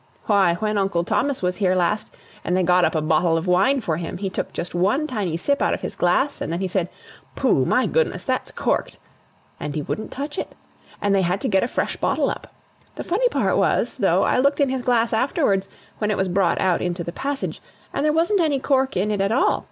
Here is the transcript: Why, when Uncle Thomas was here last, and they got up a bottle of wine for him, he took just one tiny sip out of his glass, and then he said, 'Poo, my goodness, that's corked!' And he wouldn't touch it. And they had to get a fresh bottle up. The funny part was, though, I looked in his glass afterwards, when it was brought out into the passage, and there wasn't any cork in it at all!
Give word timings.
Why, 0.25 0.55
when 0.55 0.79
Uncle 0.79 1.03
Thomas 1.03 1.43
was 1.43 1.57
here 1.57 1.75
last, 1.75 2.17
and 2.43 2.57
they 2.57 2.63
got 2.63 2.83
up 2.85 2.95
a 2.95 3.03
bottle 3.03 3.37
of 3.37 3.45
wine 3.45 3.81
for 3.81 3.97
him, 3.97 4.17
he 4.17 4.31
took 4.31 4.51
just 4.51 4.73
one 4.73 5.05
tiny 5.05 5.37
sip 5.37 5.61
out 5.61 5.75
of 5.75 5.81
his 5.81 5.95
glass, 5.95 6.41
and 6.41 6.51
then 6.51 6.59
he 6.59 6.67
said, 6.67 6.89
'Poo, 7.35 7.65
my 7.65 7.85
goodness, 7.85 8.23
that's 8.23 8.51
corked!' 8.51 8.97
And 9.59 9.75
he 9.75 9.83
wouldn't 9.83 10.09
touch 10.09 10.39
it. 10.39 10.55
And 11.03 11.13
they 11.13 11.21
had 11.21 11.39
to 11.41 11.47
get 11.47 11.61
a 11.61 11.67
fresh 11.67 11.97
bottle 11.97 12.31
up. 12.31 12.47
The 12.95 13.03
funny 13.03 13.29
part 13.29 13.57
was, 13.57 13.93
though, 13.93 14.23
I 14.23 14.39
looked 14.39 14.59
in 14.59 14.69
his 14.69 14.81
glass 14.81 15.13
afterwards, 15.13 15.69
when 15.99 16.09
it 16.09 16.17
was 16.17 16.29
brought 16.29 16.59
out 16.59 16.81
into 16.81 17.03
the 17.03 17.11
passage, 17.13 17.61
and 17.93 18.03
there 18.03 18.11
wasn't 18.11 18.41
any 18.41 18.57
cork 18.59 18.97
in 18.97 19.11
it 19.11 19.21
at 19.21 19.31
all! 19.31 19.59